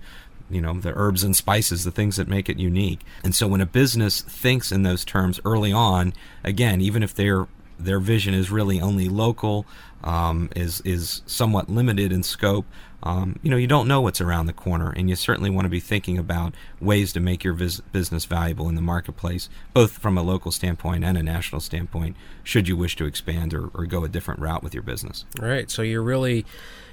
[0.49, 3.01] you know the herbs and spices, the things that make it unique.
[3.23, 6.13] And so when a business thinks in those terms early on,
[6.43, 7.47] again, even if their
[7.79, 9.65] their vision is really only local,
[10.03, 12.65] um, is is somewhat limited in scope,
[13.03, 15.69] um, you know, you don't know what's around the corner, and you certainly want to
[15.69, 20.17] be thinking about ways to make your vis- business valuable in the marketplace, both from
[20.17, 24.03] a local standpoint and a national standpoint, should you wish to expand or, or go
[24.03, 25.25] a different route with your business.
[25.39, 25.69] All right.
[25.69, 26.43] So you're really,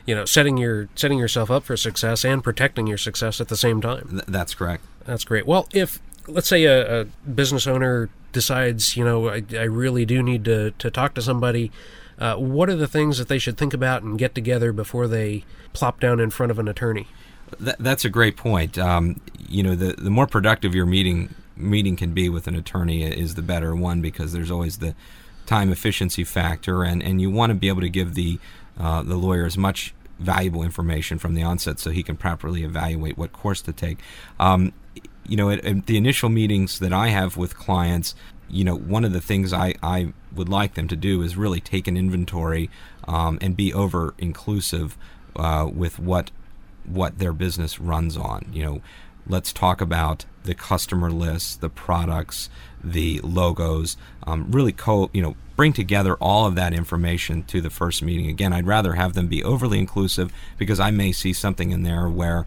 [0.05, 3.57] you know, setting your setting yourself up for success and protecting your success at the
[3.57, 4.09] same time.
[4.11, 4.85] Th- that's correct.
[5.07, 5.47] That's great.
[5.47, 10.23] Well, if let's say a, a business owner decides, you know, I, I really do
[10.23, 11.73] need to, to talk to somebody
[12.19, 15.45] uh, what are the things that they should think about and get together before they
[15.73, 17.07] plop down in front of an attorney?
[17.59, 18.79] That, that's a great point.
[18.79, 23.05] Um, you know, the the more productive your meeting meeting can be with an attorney
[23.05, 24.95] is the better one because there's always the
[25.47, 28.39] time efficiency factor, and, and you want to be able to give the
[28.79, 33.19] uh, the lawyer as much valuable information from the onset so he can properly evaluate
[33.19, 33.99] what course to take.
[34.39, 34.73] Um,
[35.27, 38.15] you know, at, at, the initial meetings that I have with clients,
[38.49, 41.61] you know, one of the things I, I would like them to do is really
[41.61, 42.71] take an inventory
[43.07, 44.97] um, and be over inclusive
[45.37, 46.31] uh, with what
[46.85, 48.47] what their business runs on.
[48.53, 48.83] You know,
[49.27, 52.51] let's talk about the customer lists, the products,
[52.83, 53.97] the logos.
[54.27, 58.29] Um, really, co you know, bring together all of that information to the first meeting.
[58.29, 62.09] Again, I'd rather have them be overly inclusive because I may see something in there
[62.09, 62.47] where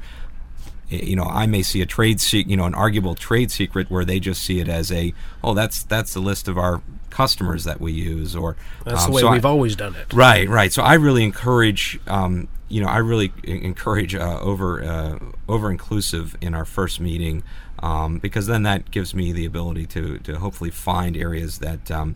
[0.89, 4.05] you know, I may see a trade secret, you know, an arguable trade secret where
[4.05, 7.81] they just see it as a, oh, that's that's the list of our customers that
[7.81, 10.13] we use, or that's um, the way so we've I, always done it.
[10.13, 10.71] Right, right.
[10.71, 15.19] So I really encourage, um, you know, I really encourage uh, over uh,
[15.49, 17.43] over inclusive in our first meeting,
[17.79, 21.91] um, because then that gives me the ability to to hopefully find areas that.
[21.91, 22.15] Um,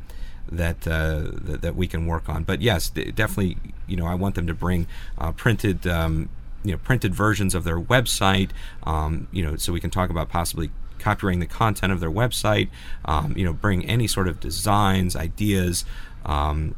[0.54, 3.56] that, uh, that, that we can work on, but yes, definitely.
[3.88, 4.86] You know, I want them to bring
[5.18, 6.28] uh, printed um,
[6.64, 8.52] you know printed versions of their website.
[8.84, 12.70] Um, you know, so we can talk about possibly copying the content of their website.
[13.06, 15.86] Um, you know, bring any sort of designs, ideas.
[16.26, 16.76] Um,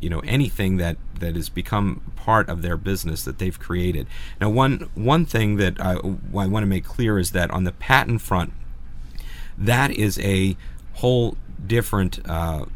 [0.00, 4.06] you know anything that that has become part of their business that they've created.
[4.40, 7.72] Now, one one thing that I, I want to make clear is that on the
[7.72, 8.52] patent front,
[9.56, 10.56] that is a
[10.94, 12.66] whole different uh,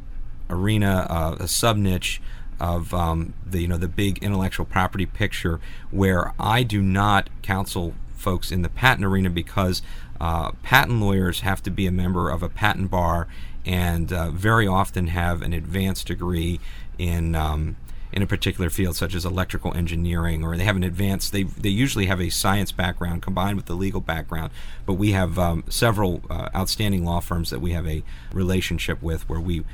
[0.50, 2.20] arena, uh, a sub niche
[2.62, 7.94] of um, the you know the big intellectual property picture, where I do not counsel
[8.14, 9.82] folks in the patent arena because
[10.20, 13.26] uh, patent lawyers have to be a member of a patent bar
[13.66, 16.60] and uh, very often have an advanced degree
[16.98, 17.76] in um,
[18.12, 21.32] in a particular field, such as electrical engineering, or they have an advanced.
[21.32, 24.52] They they usually have a science background combined with the legal background.
[24.86, 29.28] But we have um, several uh, outstanding law firms that we have a relationship with,
[29.28, 29.64] where we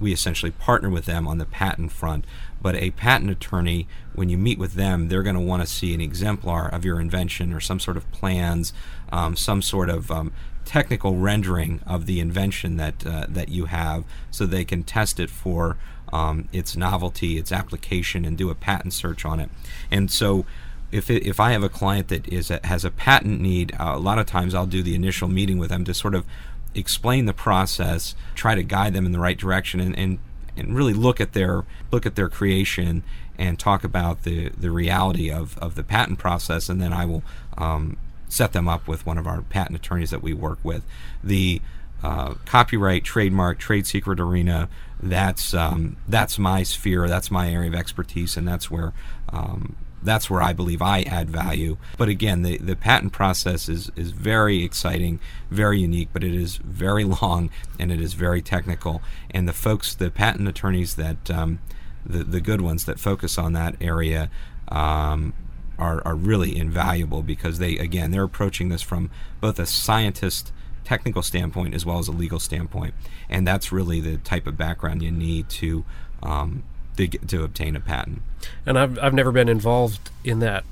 [0.00, 2.24] we essentially partner with them on the patent front.
[2.62, 5.94] But a patent attorney, when you meet with them, they're going to want to see
[5.94, 8.72] an exemplar of your invention or some sort of plans,
[9.12, 10.32] um, some sort of um,
[10.64, 15.30] technical rendering of the invention that uh, that you have, so they can test it
[15.30, 15.76] for
[16.12, 19.50] um, its novelty, its application, and do a patent search on it.
[19.90, 20.44] And so,
[20.92, 23.92] if it, if I have a client that is a, has a patent need, uh,
[23.94, 26.26] a lot of times I'll do the initial meeting with them to sort of
[26.74, 30.18] explain the process, try to guide them in the right direction, and, and
[30.56, 33.02] and really look at their look at their creation
[33.38, 37.22] and talk about the the reality of of the patent process, and then I will
[37.56, 37.96] um,
[38.28, 40.84] set them up with one of our patent attorneys that we work with.
[41.22, 41.60] The
[42.02, 44.68] uh, copyright, trademark, trade secret arena.
[45.02, 47.08] That's um, that's my sphere.
[47.08, 48.92] That's my area of expertise, and that's where
[49.30, 51.76] um, that's where I believe I add value.
[51.98, 56.56] But again, the, the patent process is, is very exciting, very unique, but it is
[56.56, 59.02] very long and it is very technical.
[59.30, 61.60] And the folks, the patent attorneys that um,
[62.04, 64.30] the the good ones that focus on that area.
[64.68, 65.34] Um,
[65.78, 69.10] are, are really invaluable because they again they're approaching this from
[69.40, 70.52] both a scientist
[70.84, 72.92] technical standpoint as well as a legal standpoint
[73.30, 75.84] and that's really the type of background you need to
[76.22, 76.62] um,
[76.96, 78.22] to, get, to obtain a patent
[78.66, 80.64] and I've, I've never been involved in that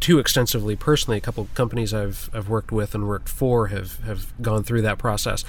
[0.00, 1.18] too extensively personally.
[1.18, 4.82] A couple of companies I've I've worked with and worked for have, have gone through
[4.82, 5.44] that process,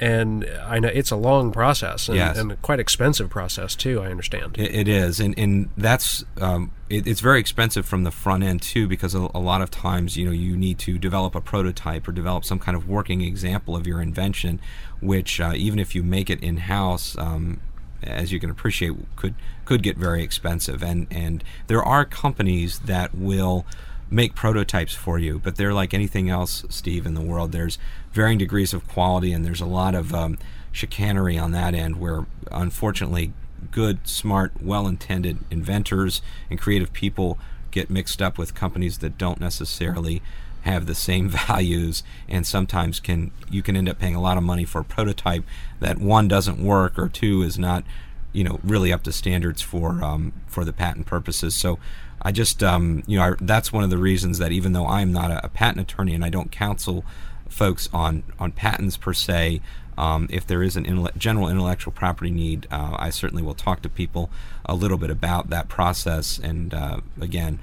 [0.00, 2.38] and I know it's a long process and, yes.
[2.38, 4.00] and quite expensive process too.
[4.00, 8.12] I understand it, it is, and and that's um, it, it's very expensive from the
[8.12, 11.34] front end too because a, a, lot of times you know you need to develop
[11.34, 14.60] a prototype or develop some kind of working example of your invention,
[15.00, 17.18] which uh, even if you make it in house.
[17.18, 17.60] Um,
[18.02, 23.14] as you can appreciate, could could get very expensive, and and there are companies that
[23.14, 23.66] will
[24.10, 27.52] make prototypes for you, but they're like anything else, Steve, in the world.
[27.52, 27.78] There's
[28.12, 30.38] varying degrees of quality, and there's a lot of um,
[30.70, 33.32] chicanery on that end where, unfortunately,
[33.70, 37.38] good, smart, well intended inventors and creative people
[37.70, 40.22] get mixed up with companies that don't necessarily
[40.66, 44.42] have the same values and sometimes can you can end up paying a lot of
[44.42, 45.44] money for a prototype
[45.80, 47.84] that one doesn't work or two is not
[48.32, 51.56] you know really up to standards for um, for the patent purposes.
[51.56, 51.78] So
[52.22, 55.12] I just, um, you know, I, that's one of the reasons that even though I'm
[55.12, 57.04] not a, a, patent attorney and I don't counsel
[57.48, 59.60] folks on on patents per se,
[59.96, 63.88] um, if there is an general intellectual property need, uh, I certainly will talk to
[63.88, 64.30] people
[64.64, 66.38] a little bit about that process.
[66.38, 67.58] And uh, again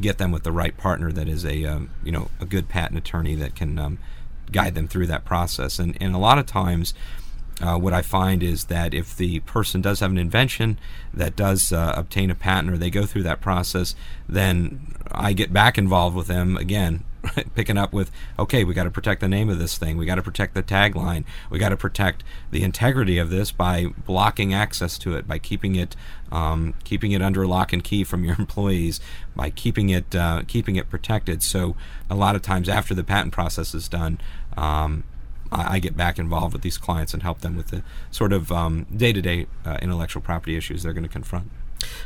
[0.00, 2.98] get them with the right partner that is a um, you know a good patent
[2.98, 3.98] attorney that can um,
[4.50, 5.78] guide them through that process.
[5.78, 6.94] And and a lot of times
[7.60, 10.78] uh, what I find is that if the person does have an invention
[11.12, 13.94] that does uh, obtain a patent or they go through that process,
[14.28, 17.04] then I get back involved with them again,
[17.54, 20.16] picking up with, okay, we got to protect the name of this thing, we got
[20.16, 24.98] to protect the tagline, we got to protect the integrity of this by blocking access
[24.98, 25.96] to it, by keeping it,
[26.32, 29.00] um, keeping it under lock and key from your employees,
[29.34, 31.42] by keeping it, uh, keeping it protected.
[31.42, 31.76] So
[32.08, 34.20] a lot of times after the patent process is done.
[34.56, 35.04] Um,
[35.52, 38.48] I, get back involved with these clients and help them with the sort of
[38.96, 39.46] day to day
[39.80, 41.50] intellectual property issues they're going to confront.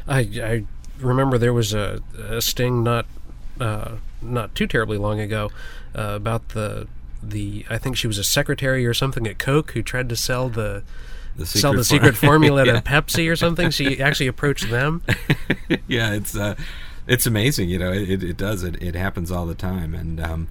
[0.06, 0.64] I, I,
[0.98, 3.06] remember there was a, a sting not
[3.60, 5.50] uh, not too terribly long ago
[5.96, 6.88] uh, about the
[7.22, 10.48] the I think she was a secretary or something at Coke who tried to sell
[10.48, 10.82] the
[11.36, 12.74] the sell the secret formula yeah.
[12.74, 13.70] to Pepsi or something.
[13.70, 15.02] She actually approached them.
[15.86, 16.54] yeah, it's uh,
[17.06, 17.68] it's amazing.
[17.68, 18.82] You know, it, it does it.
[18.82, 20.48] It happens all the time, and um,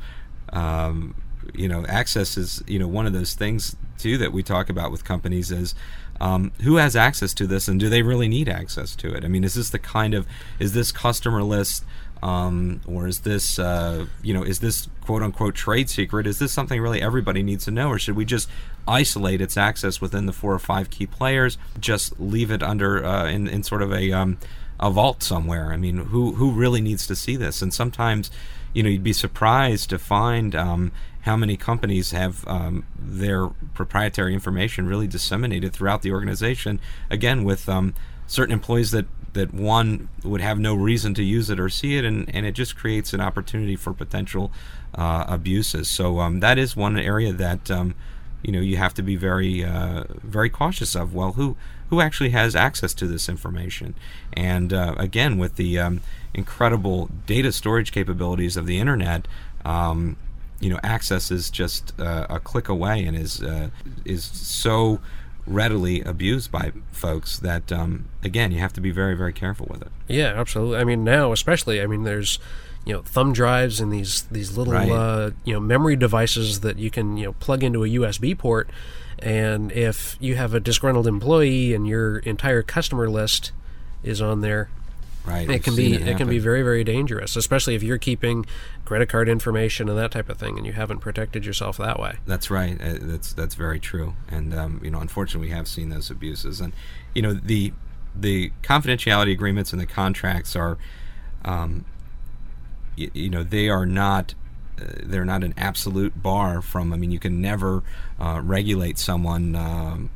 [0.52, 1.16] um,
[1.54, 4.92] you know, access is you know one of those things too that we talk about
[4.92, 5.74] with companies is
[6.20, 9.24] um, who has access to this and do they really need access to it?
[9.24, 10.28] I mean, is this the kind of
[10.60, 11.84] is this customer list
[12.24, 16.28] um, or is this uh, you know is this quote unquote trade secret?
[16.28, 18.50] Is this something really everybody needs to know, or should we just
[18.88, 21.58] isolate its access within the four or five key players?
[21.80, 24.38] Just leave it under uh, in in sort of a um,
[24.80, 25.72] a vault somewhere.
[25.72, 27.62] I mean, who who really needs to see this?
[27.62, 28.32] And sometimes,
[28.74, 30.92] you know, you'd be surprised to find um,
[31.22, 36.80] how many companies have um, their proprietary information really disseminated throughout the organization.
[37.10, 37.94] Again, with um,
[38.28, 39.06] certain employees that
[39.38, 42.52] that one would have no reason to use it or see it, and, and it
[42.52, 44.52] just creates an opportunity for potential
[44.94, 45.90] uh, abuses.
[45.90, 47.96] So um, that is one area that um,
[48.44, 51.14] you know you have to be very uh, very cautious of.
[51.14, 51.56] Well, who
[51.90, 53.96] who actually has access to this information?
[54.34, 56.02] And uh, again, with the um,
[56.34, 59.28] incredible data storage capabilities of the internet.
[59.66, 60.16] Um,
[60.60, 63.70] you know, access is just uh, a click away, and is uh,
[64.06, 65.00] is so
[65.48, 69.82] readily abused by folks that um, again you have to be very very careful with
[69.82, 69.88] it.
[70.08, 70.78] Yeah absolutely.
[70.78, 72.38] I mean now especially i mean there's
[72.86, 74.90] you know thumb drives and these these little Right.
[74.92, 78.70] uh, you know memory devices that you can you know plug into a usb port.
[79.20, 83.52] And if you have a disgruntled employee and your entire customer list
[84.04, 84.70] is on there
[85.28, 88.46] right it can be it, can be very very dangerous especially if you're keeping
[88.86, 92.16] credit card information and that type of thing and you haven't protected yourself that way
[92.26, 92.80] That's right.
[92.82, 94.16] Uh, that's that's very true.
[94.30, 96.62] And um, you know, unfortunately, we have seen those abuses.
[96.62, 96.74] And
[97.14, 97.74] you know, the
[98.16, 100.78] the confidentiality agreements and the contracts are,
[101.46, 101.86] um,
[102.98, 104.34] y- you know, they are not.
[104.80, 106.94] Uh, they're not an absolute bar from.
[106.94, 107.84] I mean, you can never
[108.20, 109.56] uh, regulate someone.
[109.56, 110.10] Um,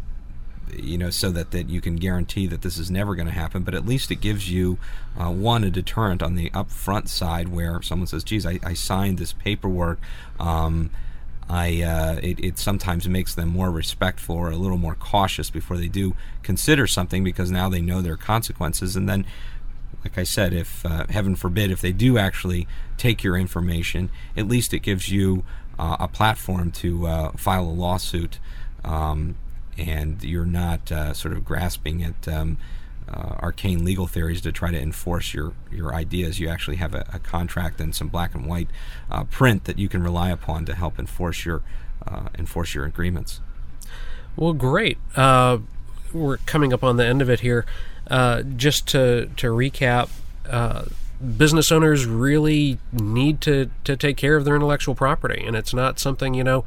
[0.76, 3.64] you know, so that, that you can guarantee that this is never going to happen.
[3.64, 4.78] But at least it gives you,
[5.18, 9.18] uh, one, a deterrent on the upfront side where someone says, geez, I, I signed
[9.18, 10.00] this paperwork.
[10.40, 10.92] Um,
[11.50, 15.76] I, uh, it, it sometimes makes them more respectful or a little more cautious before
[15.78, 18.96] they do consider something because now they know their consequences.
[18.96, 19.26] And then,
[20.04, 22.68] like I said, if uh, heaven forbid, if they do actually
[22.98, 25.44] take your information, at least it gives you
[25.78, 28.40] uh, a platform to uh, file a lawsuit,
[28.86, 29.36] um,
[29.78, 32.58] and you're not uh, sort of grasping at um,
[33.08, 36.40] uh, arcane legal theories to try to enforce your, your ideas.
[36.40, 38.70] You actually have a, a contract and some black and white
[39.10, 41.62] uh, print that you can rely upon to help enforce your
[42.08, 43.42] uh, enforce your agreements.
[44.36, 44.98] Well, great.
[45.16, 45.60] Uh,
[46.14, 47.66] we're coming up on the end of it here.
[48.10, 50.10] Uh, just to to recap,
[51.38, 56.00] business owners really need to to take care of their intellectual property, and it's not
[56.00, 56.66] something you know.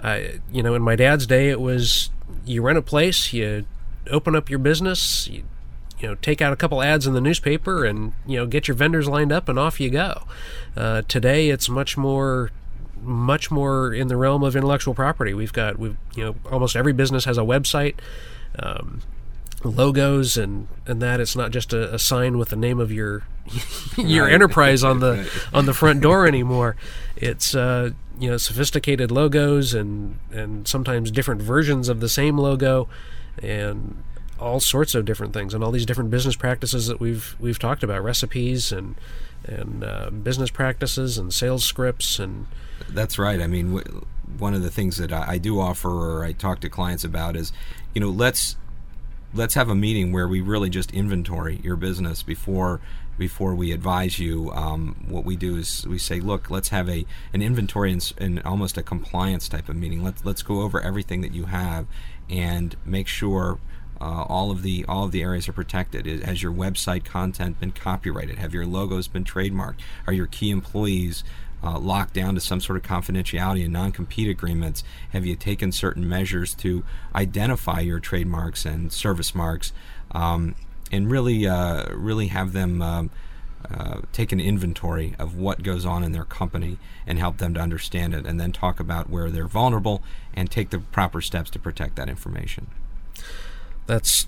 [0.00, 0.20] Uh,
[0.52, 2.10] you know, in my dad's day, it was
[2.44, 3.64] you rent a place, you
[4.10, 5.44] open up your business, you
[6.00, 8.74] you know take out a couple ads in the newspaper and you know get your
[8.76, 10.24] vendors lined up and off you go.
[10.76, 12.50] Uh, today it's much more
[13.02, 15.32] much more in the realm of intellectual property.
[15.34, 17.94] We've got we've you know almost every business has a website
[18.58, 19.02] um,
[19.62, 21.20] logos and and that.
[21.20, 23.22] It's not just a, a sign with the name of your
[23.96, 24.32] your Right.
[24.34, 26.76] enterprise on the on the front door anymore.
[27.16, 32.88] It's uh, you know sophisticated logos and and sometimes different versions of the same logo
[33.42, 34.02] and
[34.38, 37.82] all sorts of different things and all these different business practices that we've we've talked
[37.82, 38.94] about recipes and
[39.46, 42.46] and uh, business practices and sales scripts and
[42.88, 43.40] That's right.
[43.40, 44.06] I mean, w-
[44.38, 47.36] one of the things that I, I do offer or I talk to clients about
[47.36, 47.52] is,
[47.94, 48.56] you know, let's
[49.34, 52.80] let's have a meeting where we really just inventory your business before
[53.18, 54.50] before we advise you.
[54.52, 58.76] Um, what we do is we say, look, let's have a an inventory and, almost
[58.76, 60.02] a compliance type of meeting.
[60.02, 61.86] Let's let's go over everything that you have
[62.28, 63.58] and make sure.
[64.00, 66.04] Uh, all of the all of the areas are protected.
[66.24, 68.38] Has your website content been copyrighted?
[68.38, 69.78] Have your logos been trademarked?
[70.08, 71.22] Are your key employees
[71.64, 74.84] uh, locked down to some sort of confidentiality and non-compete agreements?
[75.10, 76.84] Have you taken certain measures to
[77.14, 79.72] identify your trademarks and service marks,
[80.10, 80.54] um,
[80.94, 83.10] and really, uh, really have them um,
[83.70, 87.60] uh, take an inventory of what goes on in their company and help them to
[87.60, 90.02] understand it, and then talk about where they're vulnerable
[90.34, 92.66] and take the proper steps to protect that information.
[93.86, 94.26] that's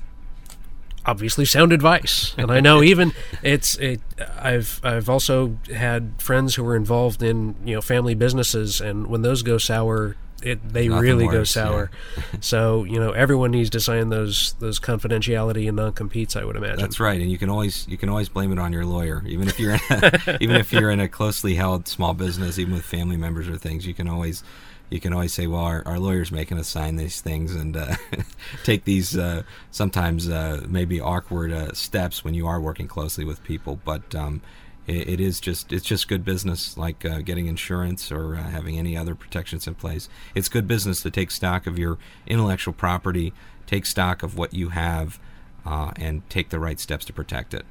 [1.07, 4.01] obviously sound advice and i know even it's it
[4.39, 9.23] i've i've also had friends who were involved in you know family businesses and when
[9.23, 11.65] those go sour it they Nothing really go worse, yeah.
[11.65, 11.91] sour
[12.41, 16.79] so you know everyone needs to sign those those confidentiality and non-competes i would imagine
[16.79, 19.49] That's right, and you can always you can always blame it on your lawyer, even
[19.49, 22.85] if you're in a, even if you're in a closely held small business, even with
[22.85, 23.87] family members or things.
[23.87, 24.43] You can always
[24.91, 27.97] you can always say, well, our, our lawyer's making us sign these things and uh,
[28.65, 33.43] take these uh, sometimes uh, maybe awkward uh, steps when you are working closely with
[33.43, 34.15] people, but.
[34.15, 34.43] Um,
[34.87, 38.79] it, it is just it's just good business, like uh, getting insurance or uh, having
[38.79, 40.09] any other protections in place.
[40.35, 43.33] It's good business to take stock of your intellectual property,
[43.67, 45.19] take stock of what you have,
[45.65, 47.67] uh, and take the right steps to protect it.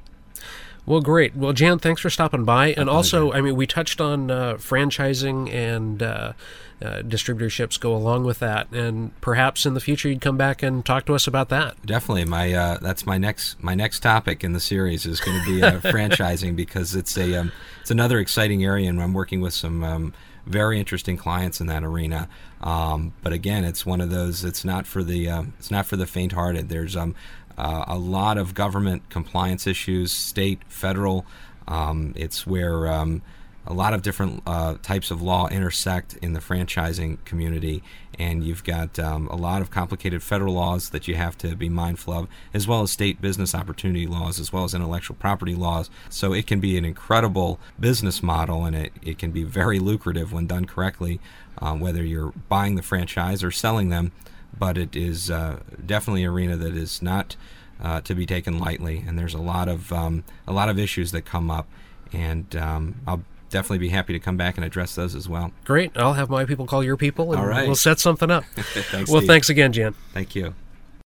[0.86, 1.34] Well, great.
[1.34, 2.68] Well, Jhan, thanks for stopping by.
[2.68, 6.32] And also, I mean, we touched on uh, franchising and uh,
[6.80, 10.84] uh, distributorships go along with that, and perhaps in the future you'd come back and
[10.84, 11.74] talk to us about that.
[11.84, 15.46] Definitely, my uh, that's my next my next topic in the series is going to
[15.46, 19.54] be uh, franchising because it's a um, it's another exciting area, and I'm working with
[19.54, 20.14] some um,
[20.44, 22.28] very interesting clients in that arena.
[22.60, 24.44] Um, but again, it's one of those.
[24.44, 26.68] It's not for the um, it's not for the faint-hearted.
[26.68, 27.14] There's um,
[27.58, 31.26] uh, a lot of government compliance issues, state, federal.
[31.68, 33.22] Um, it's where um,
[33.66, 37.82] a lot of different uh, types of law intersect in the franchising community,
[38.18, 41.68] and you've got um, a lot of complicated federal laws that you have to be
[41.68, 45.90] mindful of, as well as state business opportunity laws, as well as intellectual property laws.
[46.08, 50.32] So it can be an incredible business model, and it, it can be very lucrative
[50.32, 51.20] when done correctly,
[51.60, 54.12] uh, whether you're buying the franchise or selling them.
[54.58, 57.36] But it is uh, definitely an arena that is not
[57.82, 61.12] uh, to be taken lightly, and there's a lot of um, a lot of issues
[61.12, 61.68] that come up,
[62.12, 65.52] and um, I'll definitely be happy to come back and address those as well.
[65.64, 65.92] Great.
[65.96, 67.66] I'll have my people call your people, and All right.
[67.66, 68.44] we'll set something up.
[68.54, 69.28] thanks, well, Steve.
[69.28, 69.94] thanks again, Jhan.
[70.12, 70.54] Thank you.